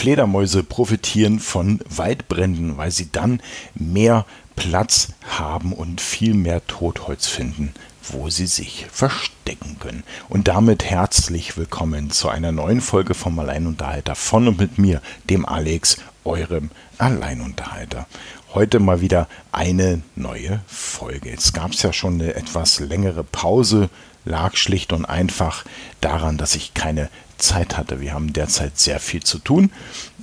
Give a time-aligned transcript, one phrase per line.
[0.00, 3.42] Fledermäuse profitieren von Waldbränden, weil sie dann
[3.74, 4.24] mehr
[4.56, 7.74] Platz haben und viel mehr Totholz finden,
[8.04, 10.02] wo sie sich verstecken können.
[10.30, 15.44] Und damit herzlich willkommen zu einer neuen Folge vom Alleinunterhalter von und mit mir, dem
[15.44, 18.06] Alex, eurem Alleinunterhalter.
[18.54, 21.28] Heute mal wieder eine neue Folge.
[21.28, 23.90] Jetzt gab es ja schon eine etwas längere Pause,
[24.24, 25.66] lag schlicht und einfach
[26.00, 27.10] daran, dass ich keine
[27.40, 28.00] Zeit hatte.
[28.00, 29.72] Wir haben derzeit sehr viel zu tun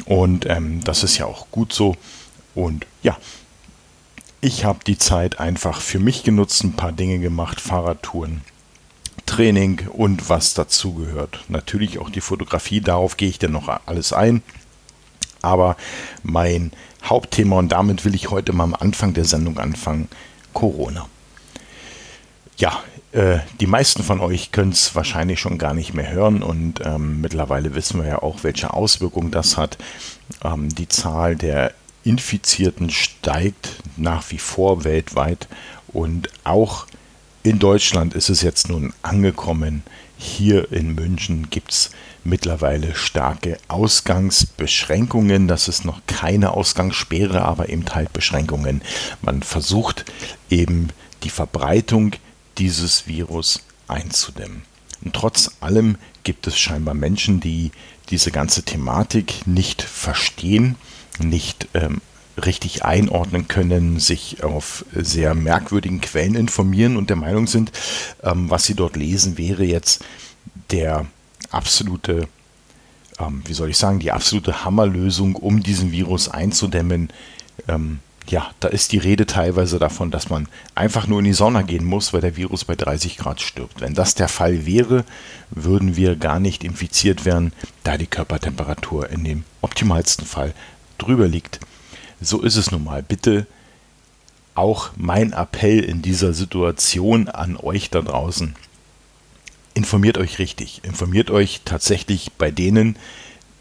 [0.05, 1.95] und ähm, das ist ja auch gut so.
[2.55, 3.17] Und ja,
[4.41, 8.41] ich habe die Zeit einfach für mich genutzt, ein paar Dinge gemacht, Fahrradtouren,
[9.25, 11.43] Training und was dazugehört.
[11.49, 14.41] Natürlich auch die Fotografie, darauf gehe ich dann noch alles ein.
[15.41, 15.75] Aber
[16.23, 16.71] mein
[17.03, 20.07] Hauptthema, und damit will ich heute mal am Anfang der Sendung anfangen,
[20.53, 21.07] Corona.
[22.57, 26.81] Ja, äh, die meisten von euch können es wahrscheinlich schon gar nicht mehr hören und
[26.83, 29.77] ähm, mittlerweile wissen wir ja auch, welche Auswirkungen das hat.
[30.43, 35.47] Ähm, die Zahl der Infizierten steigt nach wie vor weltweit
[35.87, 36.85] und auch
[37.43, 39.83] in Deutschland ist es jetzt nun angekommen.
[40.17, 41.91] Hier in München gibt es
[42.25, 45.47] mittlerweile starke Ausgangsbeschränkungen.
[45.47, 48.81] Das ist noch keine Ausgangssperre, aber eben halt Beschränkungen.
[49.21, 50.05] Man versucht
[50.49, 50.89] eben
[51.23, 52.13] die Verbreitung
[52.57, 54.63] dieses Virus einzudämmen.
[55.03, 57.71] Und trotz allem gibt es scheinbar Menschen, die
[58.09, 60.75] diese ganze Thematik nicht verstehen,
[61.19, 62.01] nicht ähm,
[62.37, 67.71] richtig einordnen können, sich auf sehr merkwürdigen Quellen informieren und der Meinung sind,
[68.23, 70.03] ähm, was sie dort lesen, wäre jetzt
[70.71, 71.05] der
[71.49, 72.27] absolute,
[73.19, 77.09] ähm, wie soll ich sagen, die absolute Hammerlösung, um diesen Virus einzudämmen.
[77.67, 77.99] Ähm,
[78.29, 81.85] ja, da ist die Rede teilweise davon, dass man einfach nur in die Sonne gehen
[81.85, 83.81] muss, weil der Virus bei 30 Grad stirbt.
[83.81, 85.05] Wenn das der Fall wäre,
[85.49, 90.53] würden wir gar nicht infiziert werden, da die Körpertemperatur in dem optimalsten Fall
[90.97, 91.59] drüber liegt.
[92.21, 93.03] So ist es nun mal.
[93.03, 93.47] Bitte
[94.55, 98.55] auch mein Appell in dieser Situation an euch da draußen.
[99.75, 100.81] Informiert euch richtig.
[100.83, 102.97] Informiert euch tatsächlich bei denen,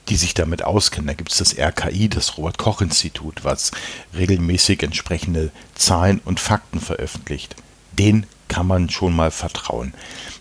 [0.09, 1.09] die sich damit auskennen.
[1.09, 3.73] Da gibt es das RKI, das Robert Koch Institut, was
[4.17, 7.57] regelmäßig entsprechende Zahlen und Fakten veröffentlicht.
[7.93, 9.95] Den kann man schon mal vertrauen.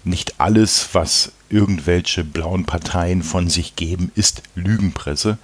[0.04, 5.38] Nicht alles, was irgendwelche blauen Parteien von sich geben, ist Lügenpresse.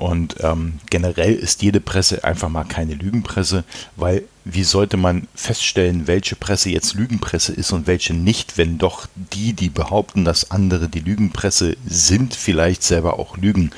[0.00, 3.64] Und ähm, generell ist jede Presse einfach mal keine Lügenpresse,
[3.96, 9.06] weil wie sollte man feststellen, welche Presse jetzt Lügenpresse ist und welche nicht, wenn doch
[9.14, 13.72] die, die behaupten, dass andere die Lügenpresse sind, vielleicht selber auch lügen?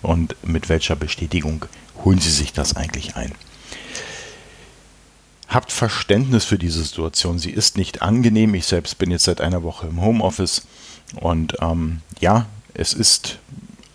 [0.00, 1.64] Und mit welcher Bestätigung
[2.04, 3.32] holen sie sich das eigentlich ein?
[5.48, 7.40] Habt Verständnis für diese Situation.
[7.40, 8.54] Sie ist nicht angenehm.
[8.54, 10.68] Ich selbst bin jetzt seit einer Woche im Homeoffice
[11.16, 13.40] und ähm, ja, es ist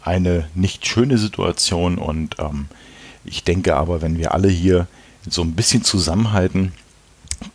[0.09, 2.65] eine nicht schöne Situation und ähm,
[3.25, 4.87] ich denke aber, wenn wir alle hier
[5.29, 6.71] so ein bisschen zusammenhalten,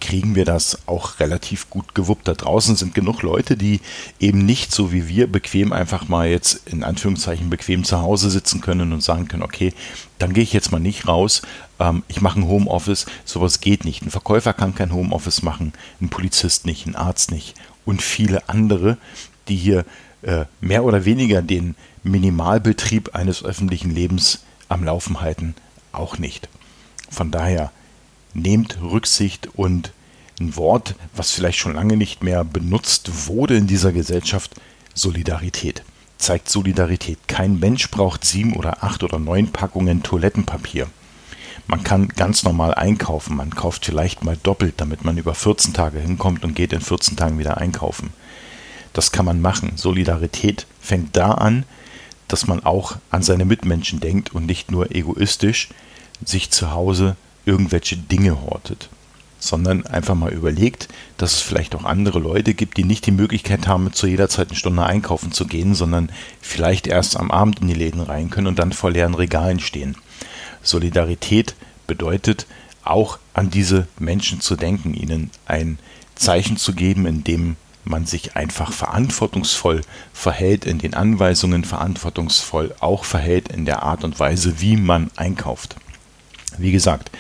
[0.00, 2.28] kriegen wir das auch relativ gut gewuppt.
[2.28, 3.80] Da draußen sind genug Leute, die
[4.20, 8.60] eben nicht so wie wir bequem einfach mal jetzt in Anführungszeichen bequem zu Hause sitzen
[8.60, 9.74] können und sagen können, okay,
[10.18, 11.42] dann gehe ich jetzt mal nicht raus,
[11.80, 14.02] ähm, ich mache ein Homeoffice, sowas geht nicht.
[14.02, 17.54] Ein Verkäufer kann kein Homeoffice machen, ein Polizist nicht, ein Arzt nicht
[17.84, 18.96] und viele andere,
[19.48, 19.84] die hier
[20.22, 25.54] äh, mehr oder weniger den Minimalbetrieb eines öffentlichen Lebens am Laufen halten,
[25.92, 26.48] auch nicht.
[27.10, 27.72] Von daher
[28.34, 29.92] nehmt Rücksicht und
[30.40, 34.54] ein Wort, was vielleicht schon lange nicht mehr benutzt wurde in dieser Gesellschaft,
[34.94, 35.82] Solidarität.
[36.18, 37.18] Zeigt Solidarität.
[37.26, 40.88] Kein Mensch braucht sieben oder acht oder neun Packungen Toilettenpapier.
[41.66, 43.36] Man kann ganz normal einkaufen.
[43.36, 47.16] Man kauft vielleicht mal doppelt, damit man über 14 Tage hinkommt und geht in 14
[47.16, 48.12] Tagen wieder einkaufen.
[48.92, 49.72] Das kann man machen.
[49.76, 51.64] Solidarität fängt da an,
[52.28, 55.68] dass man auch an seine Mitmenschen denkt und nicht nur egoistisch
[56.24, 58.88] sich zu Hause irgendwelche Dinge hortet,
[59.38, 63.66] sondern einfach mal überlegt, dass es vielleicht auch andere Leute gibt, die nicht die Möglichkeit
[63.66, 67.68] haben, zu jeder Zeit eine Stunde einkaufen zu gehen, sondern vielleicht erst am Abend in
[67.68, 69.96] die Läden rein können und dann vor leeren Regalen stehen.
[70.62, 71.54] Solidarität
[71.86, 72.46] bedeutet
[72.84, 75.78] auch an diese Menschen zu denken, ihnen ein
[76.14, 79.82] Zeichen zu geben, in dem man sich einfach verantwortungsvoll
[80.12, 85.76] verhält in den Anweisungen, verantwortungsvoll auch verhält in der Art und Weise, wie man einkauft.
[86.58, 87.10] Wie gesagt,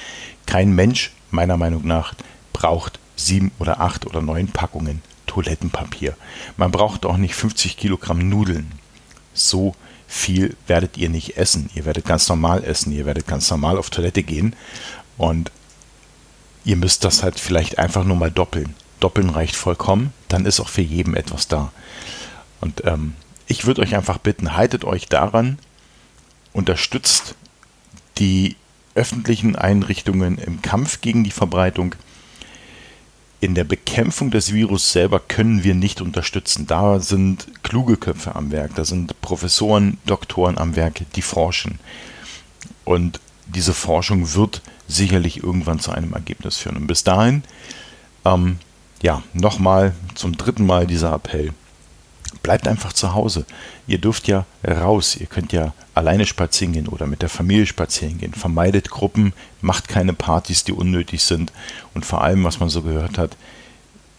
[0.46, 2.14] kein Mensch, meiner Meinung nach,
[2.52, 6.16] braucht sieben oder acht oder neun Packungen Toilettenpapier.
[6.56, 8.72] Man braucht auch nicht 50 Kilogramm Nudeln.
[9.32, 9.74] So
[10.06, 11.70] viel werdet ihr nicht essen.
[11.74, 14.54] Ihr werdet ganz normal essen, ihr werdet ganz normal auf Toilette gehen
[15.16, 15.50] und
[16.64, 18.74] ihr müsst das halt vielleicht einfach nur mal doppeln.
[19.00, 21.72] Doppeln reicht vollkommen, dann ist auch für jeden etwas da.
[22.60, 23.14] Und ähm,
[23.46, 25.58] ich würde euch einfach bitten, haltet euch daran,
[26.52, 27.34] unterstützt
[28.18, 28.56] die
[28.94, 31.94] öffentlichen Einrichtungen im Kampf gegen die Verbreitung.
[33.40, 36.66] In der Bekämpfung des Virus selber können wir nicht unterstützen.
[36.66, 41.78] Da sind kluge Köpfe am Werk, da sind Professoren, Doktoren am Werk, die forschen.
[42.84, 46.76] Und diese Forschung wird sicherlich irgendwann zu einem Ergebnis führen.
[46.76, 47.42] Und bis dahin,
[48.24, 48.58] ähm,
[49.04, 51.52] ja, nochmal zum dritten Mal dieser Appell
[52.42, 53.44] bleibt einfach zu Hause.
[53.86, 58.16] Ihr dürft ja raus, ihr könnt ja alleine spazieren gehen oder mit der Familie spazieren
[58.16, 58.32] gehen.
[58.32, 61.52] Vermeidet Gruppen, macht keine Partys, die unnötig sind.
[61.92, 63.36] Und vor allem, was man so gehört hat,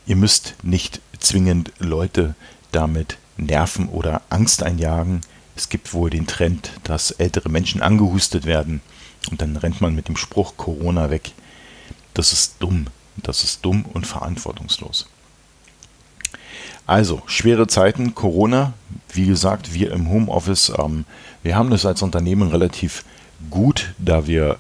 [0.06, 2.36] ihr müsst nicht zwingend Leute
[2.72, 5.22] damit nerven oder Angst einjagen.
[5.56, 8.81] Es gibt wohl den Trend, dass ältere Menschen angehustet werden
[9.31, 11.31] und dann rennt man mit dem Spruch Corona weg.
[12.14, 12.86] Das ist dumm.
[13.18, 15.08] Das ist dumm und verantwortungslos.
[16.88, 18.74] Also, schwere Zeiten, Corona.
[19.12, 21.06] Wie gesagt, wir im Homeoffice, ähm,
[21.42, 23.04] wir haben das als Unternehmen relativ
[23.50, 24.58] gut, da wir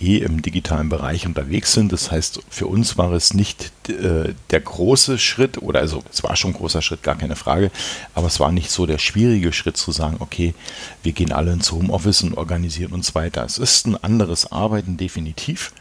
[0.00, 1.92] eh im digitalen Bereich unterwegs sind.
[1.92, 6.36] Das heißt, für uns war es nicht äh, der große Schritt, oder also es war
[6.36, 7.70] schon ein großer Schritt, gar keine Frage,
[8.14, 10.54] aber es war nicht so der schwierige Schritt zu sagen, okay,
[11.02, 13.44] wir gehen alle ins Homeoffice und organisieren uns weiter.
[13.44, 15.72] Es ist ein anderes Arbeiten, definitiv.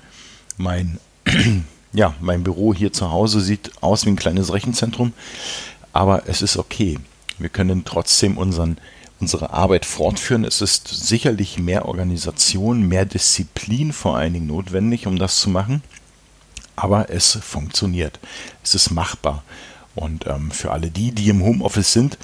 [0.58, 1.00] Mein,
[1.94, 5.14] ja, mein Büro hier zu Hause sieht aus wie ein kleines Rechenzentrum
[5.98, 7.00] aber es ist okay.
[7.40, 8.78] Wir können trotzdem unseren,
[9.20, 10.46] unsere Arbeit fortführen.
[10.46, 15.82] Es ist sicherlich mehr Organisation, mehr Disziplin vor allen Dingen notwendig, um das zu machen.
[16.76, 18.20] Aber es funktioniert.
[18.64, 19.44] Es ist machbar.
[19.96, 22.20] Und ähm, für alle die, die im Homeoffice sind,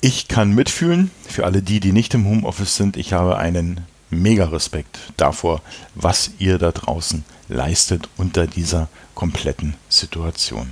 [0.00, 1.10] ich kann mitfühlen.
[1.26, 3.80] Für alle die, die nicht im Homeoffice sind, ich habe einen
[4.12, 5.62] mega Respekt davor,
[5.94, 10.70] was ihr da draußen leistet unter dieser kompletten Situation.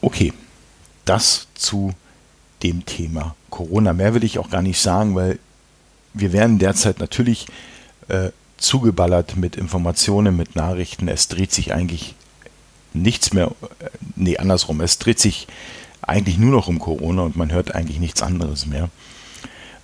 [0.00, 0.32] Okay,
[1.04, 1.92] das zu
[2.62, 3.92] dem Thema Corona.
[3.92, 5.38] Mehr will ich auch gar nicht sagen, weil
[6.12, 7.46] wir werden derzeit natürlich
[8.08, 11.08] äh, zugeballert mit Informationen, mit Nachrichten.
[11.08, 12.14] Es dreht sich eigentlich
[12.92, 15.46] nichts mehr, äh, nee, andersrum, es dreht sich
[16.02, 18.90] eigentlich nur noch um Corona und man hört eigentlich nichts anderes mehr.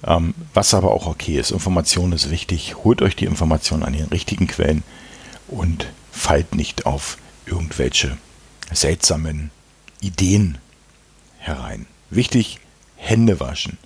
[0.06, 1.50] Ähm, was aber auch okay ist.
[1.50, 2.76] Information ist wichtig.
[2.84, 4.84] Holt euch die Information an den richtigen Quellen
[5.48, 8.16] und fallt nicht auf irgendwelche
[8.72, 9.50] seltsamen
[10.00, 10.58] Ideen
[11.38, 11.86] herein.
[12.10, 12.60] Wichtig,
[12.96, 13.78] Hände waschen.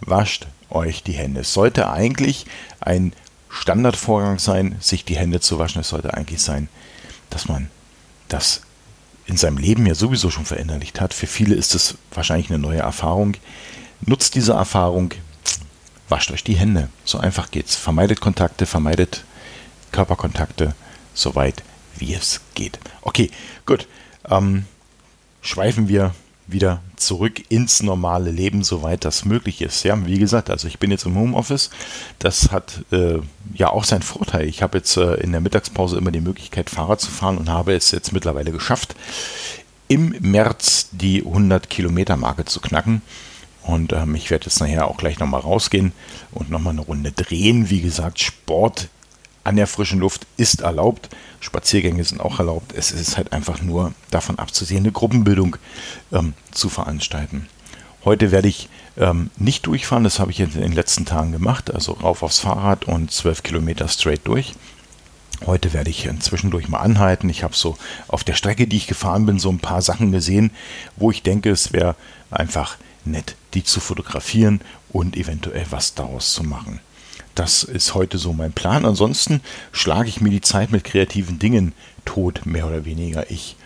[0.00, 1.40] Wascht euch die Hände.
[1.40, 2.46] Es sollte eigentlich
[2.80, 3.12] ein
[3.48, 5.80] Standardvorgang sein, sich die Hände zu waschen.
[5.80, 6.68] Es sollte eigentlich sein,
[7.30, 7.70] dass man
[8.28, 8.62] das
[9.26, 11.14] in seinem Leben ja sowieso schon verinnerlicht hat.
[11.14, 13.36] Für viele ist es wahrscheinlich eine neue Erfahrung.
[14.04, 15.12] Nutzt diese Erfahrung,
[16.14, 16.90] wascht euch die Hände.
[17.04, 17.74] So einfach geht's.
[17.74, 19.24] Vermeidet Kontakte, vermeidet
[19.90, 20.76] Körperkontakte,
[21.12, 21.64] soweit
[21.96, 22.78] wie es geht.
[23.02, 23.32] Okay,
[23.66, 23.88] gut.
[24.30, 24.66] Ähm,
[25.42, 26.14] schweifen wir
[26.46, 29.82] wieder zurück ins normale Leben, soweit das möglich ist.
[29.82, 31.70] Ja, wie gesagt, also ich bin jetzt im Homeoffice.
[32.20, 33.18] Das hat äh,
[33.52, 34.46] ja auch seinen Vorteil.
[34.46, 37.74] Ich habe jetzt äh, in der Mittagspause immer die Möglichkeit, Fahrrad zu fahren und habe
[37.74, 38.94] es jetzt mittlerweile geschafft,
[39.88, 43.02] im März die 100 Kilometer Marke zu knacken.
[43.64, 45.92] Und ähm, ich werde jetzt nachher auch gleich nochmal rausgehen
[46.32, 47.70] und nochmal eine Runde drehen.
[47.70, 48.88] Wie gesagt, Sport
[49.42, 51.08] an der frischen Luft ist erlaubt.
[51.40, 52.72] Spaziergänge sind auch erlaubt.
[52.74, 55.56] Es ist halt einfach nur davon abzusehen, eine Gruppenbildung
[56.12, 57.48] ähm, zu veranstalten.
[58.04, 58.68] Heute werde ich
[58.98, 62.84] ähm, nicht durchfahren, das habe ich in den letzten Tagen gemacht, also rauf aufs Fahrrad
[62.84, 64.54] und zwölf Kilometer straight durch.
[65.46, 67.28] Heute werde ich zwischendurch mal anhalten.
[67.28, 67.76] Ich habe so
[68.08, 70.50] auf der Strecke, die ich gefahren bin, so ein paar Sachen gesehen,
[70.96, 71.96] wo ich denke, es wäre
[72.30, 76.80] einfach nett, die zu fotografieren und eventuell was daraus zu machen.
[77.34, 78.84] Das ist heute so mein Plan.
[78.84, 79.40] Ansonsten
[79.72, 81.72] schlage ich mir die Zeit mit kreativen Dingen
[82.04, 83.30] tot, mehr oder weniger.
[83.30, 83.56] Ich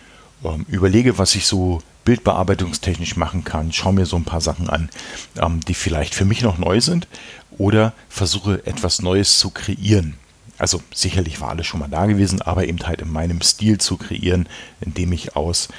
[0.43, 4.89] ähm, überlege, was ich so bildbearbeitungstechnisch machen kann, schaue mir so ein paar Sachen an,
[5.37, 7.07] ähm, die vielleicht für mich noch neu sind
[7.57, 10.15] oder versuche etwas Neues zu kreieren.
[10.57, 13.97] Also sicherlich war alles schon mal da gewesen, aber eben halt in meinem Stil zu
[13.97, 14.47] kreieren,
[14.81, 15.69] indem ich aus,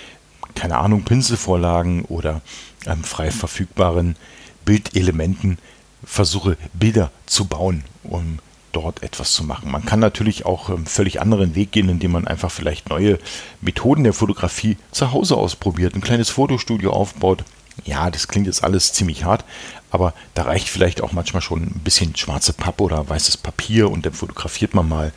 [0.55, 2.41] keine Ahnung, Pinselvorlagen oder
[2.87, 4.17] ähm, frei verfügbaren
[4.65, 5.59] Bildelementen
[6.05, 8.39] versuche, Bilder zu bauen, um
[8.73, 9.71] dort etwas zu machen.
[9.71, 13.19] Man kann natürlich auch einen völlig anderen Weg gehen, indem man einfach vielleicht neue
[13.61, 17.45] Methoden der Fotografie zu Hause ausprobiert, ein kleines Fotostudio aufbaut.
[17.85, 19.45] Ja, das klingt jetzt alles ziemlich hart,
[19.91, 24.07] aber da reicht vielleicht auch manchmal schon ein bisschen schwarze Pappe oder weißes Papier und
[24.07, 25.13] dann fotografiert man mal,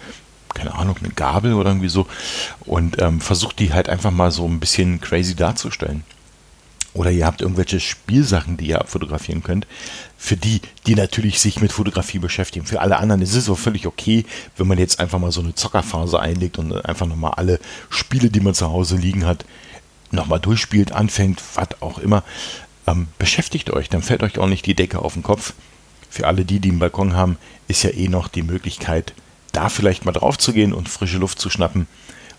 [0.53, 2.07] keine Ahnung, eine Gabel oder irgendwie so
[2.61, 6.03] und ähm, versucht die halt einfach mal so ein bisschen crazy darzustellen.
[6.93, 9.65] Oder ihr habt irgendwelche Spielsachen, die ihr abfotografieren könnt.
[10.17, 12.65] Für die, die natürlich sich mit Fotografie beschäftigen.
[12.65, 14.25] Für alle anderen ist es auch völlig okay,
[14.57, 17.59] wenn man jetzt einfach mal so eine Zockerphase einlegt und einfach nochmal alle
[17.89, 19.45] Spiele, die man zu Hause liegen hat,
[20.11, 22.23] nochmal durchspielt, anfängt, was auch immer.
[22.85, 25.53] Ähm, beschäftigt euch, dann fällt euch auch nicht die Decke auf den Kopf.
[26.09, 29.15] für alle die, die einen Balkon haben, ist ja eh noch die Möglichkeit,
[29.51, 31.87] da vielleicht mal drauf zu gehen und frische Luft zu schnappen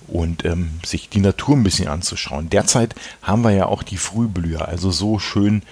[0.08, 2.50] und ähm, sich die Natur ein bisschen anzuschauen.
[2.50, 5.62] Derzeit haben wir ja auch die Frühblüher, also so schön,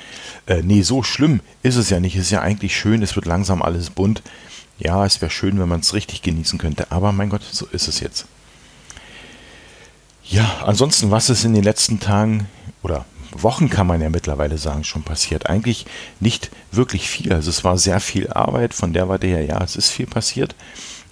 [0.47, 2.17] äh, nee, so schlimm ist es ja nicht.
[2.17, 4.23] Es ist ja eigentlich schön, es wird langsam alles bunt.
[4.79, 7.89] Ja, es wäre schön, wenn man es richtig genießen könnte, aber mein Gott, so ist
[7.89, 8.27] es jetzt.
[10.25, 12.49] Ja, ansonsten, was ist in den letzten Tagen
[12.83, 15.49] oder Wochen kann man ja mittlerweile sagen, schon passiert.
[15.49, 15.87] Eigentlich
[16.21, 17.33] nicht wirklich viel.
[17.33, 20.55] Also es war sehr viel Arbeit, von der Warte her, ja, es ist viel passiert,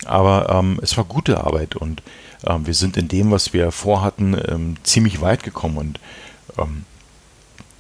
[0.05, 2.03] aber ähm, es war gute Arbeit und
[2.47, 6.01] ähm, wir sind in dem, was wir vorhatten, ähm, ziemlich weit gekommen und
[6.59, 6.85] ähm,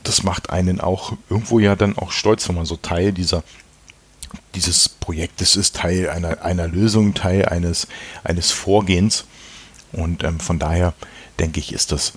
[0.02, 3.42] das macht einen auch irgendwo ja dann auch stolz, wenn man so Teil dieser
[4.54, 7.86] dieses Projektes ist, Teil einer, einer Lösung, Teil eines,
[8.24, 9.24] eines Vorgehens.
[9.92, 10.94] Und ähm, von daher
[11.38, 12.12] denke ich, ist das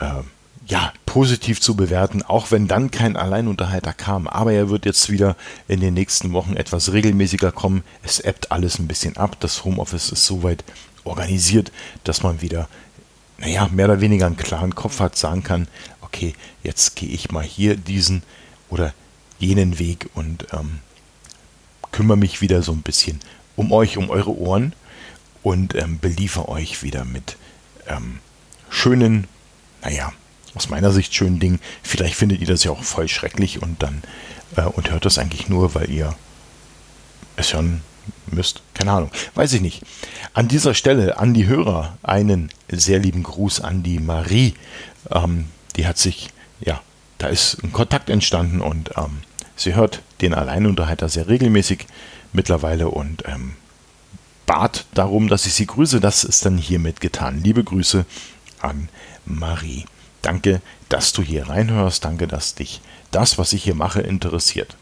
[0.00, 0.22] äh,
[0.66, 4.26] ja positiv zu bewerten, auch wenn dann kein Alleinunterhalter kam.
[4.26, 5.36] Aber er wird jetzt wieder
[5.68, 7.84] in den nächsten Wochen etwas regelmäßiger kommen.
[8.02, 9.36] Es ebbt alles ein bisschen ab.
[9.38, 10.64] Das Homeoffice ist soweit
[11.04, 11.70] organisiert,
[12.02, 12.68] dass man wieder,
[13.38, 15.68] naja, mehr oder weniger einen klaren Kopf hat, sagen kann,
[16.00, 18.24] okay, jetzt gehe ich mal hier diesen
[18.68, 18.92] oder
[19.38, 20.80] jenen Weg und ähm,
[21.92, 23.20] kümmere mich wieder so ein bisschen
[23.54, 24.72] um euch, um eure Ohren
[25.44, 27.36] und ähm, beliefer euch wieder mit
[27.86, 28.18] ähm,
[28.68, 29.28] schönen,
[29.80, 30.12] naja,
[30.54, 31.60] aus meiner Sicht schönen Dingen.
[31.82, 34.02] Vielleicht findet ihr das ja auch voll schrecklich und dann
[34.56, 36.14] äh, und hört das eigentlich nur, weil ihr
[37.36, 37.82] es hören
[38.26, 38.62] müsst.
[38.74, 39.10] Keine Ahnung.
[39.34, 39.82] Weiß ich nicht.
[40.32, 44.54] An dieser Stelle an die Hörer einen sehr lieben Gruß an die Marie.
[45.10, 45.46] Ähm,
[45.76, 46.28] die hat sich,
[46.60, 46.80] ja,
[47.18, 49.22] da ist ein Kontakt entstanden und ähm,
[49.56, 51.86] sie hört den Alleinunterhalter sehr regelmäßig
[52.32, 53.54] mittlerweile und ähm,
[54.46, 56.00] bat darum, dass ich sie grüße.
[56.00, 57.40] Das ist dann hiermit getan.
[57.42, 58.04] Liebe Grüße
[58.60, 58.88] an
[59.24, 59.84] Marie.
[60.24, 62.04] Danke, dass du hier reinhörst.
[62.04, 64.76] Danke, dass dich das, was ich hier mache, interessiert.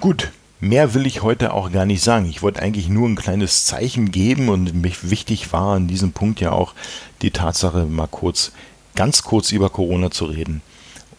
[0.00, 2.26] Gut, Mehr will ich heute auch gar nicht sagen.
[2.26, 6.40] Ich wollte eigentlich nur ein kleines Zeichen geben und mich wichtig war an diesem Punkt
[6.40, 6.74] ja auch
[7.22, 8.50] die Tatsache, mal kurz,
[8.96, 10.60] ganz kurz über Corona zu reden.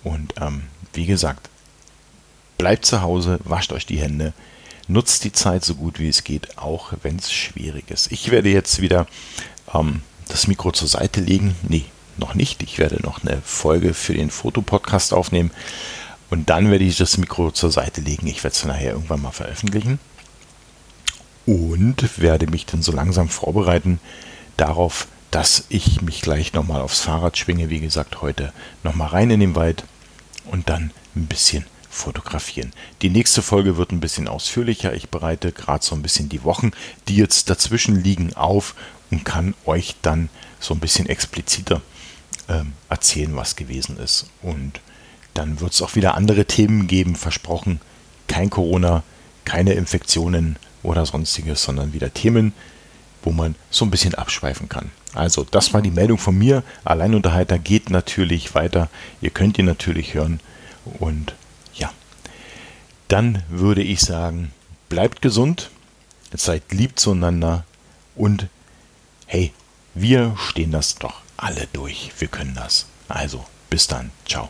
[0.03, 1.49] Und ähm, wie gesagt,
[2.57, 4.33] bleibt zu Hause, wascht euch die Hände,
[4.89, 8.11] nutzt die Zeit so gut wie es geht, auch wenn es schwierig ist.
[8.11, 9.07] Ich werde jetzt wieder
[9.73, 11.55] ähm, das Mikro zur Seite legen.
[11.61, 11.85] Nee,
[12.19, 12.61] noch nicht.
[12.63, 15.51] Ich werde noch eine Folge für den Fotopodcast aufnehmen.
[16.29, 18.27] Und dann werde ich das Mikro zur Seite legen.
[18.27, 19.99] Ich werde es nachher irgendwann mal veröffentlichen.
[21.45, 23.99] Und werde mich dann so langsam vorbereiten
[24.57, 27.69] darauf, dass ich mich gleich nochmal aufs Fahrrad schwinge.
[27.69, 29.85] Wie gesagt, heute nochmal rein in den Wald
[30.45, 32.71] und dann ein bisschen fotografieren.
[33.01, 34.93] Die nächste Folge wird ein bisschen ausführlicher.
[34.93, 36.71] Ich bereite gerade so ein bisschen die Wochen,
[37.07, 38.75] die jetzt dazwischen liegen, auf
[39.09, 41.81] und kann euch dann so ein bisschen expliziter
[42.49, 44.25] ähm, erzählen, was gewesen ist.
[44.41, 44.81] Und
[45.33, 47.79] dann wird es auch wieder andere Themen geben, versprochen.
[48.27, 49.03] Kein Corona,
[49.45, 52.53] keine Infektionen oder sonstiges, sondern wieder Themen,
[53.23, 54.91] wo man so ein bisschen abschweifen kann.
[55.13, 56.63] Also, das war die Meldung von mir.
[56.83, 58.89] Alleinunterhalter geht natürlich weiter.
[59.21, 60.39] Ihr könnt ihn natürlich hören.
[60.99, 61.33] Und
[61.73, 61.91] ja,
[63.07, 64.51] dann würde ich sagen,
[64.87, 65.69] bleibt gesund,
[66.33, 67.63] seid lieb zueinander
[68.15, 68.47] und
[69.25, 69.51] hey,
[69.95, 72.11] wir stehen das doch alle durch.
[72.19, 72.85] Wir können das.
[73.07, 74.11] Also, bis dann.
[74.25, 74.49] Ciao.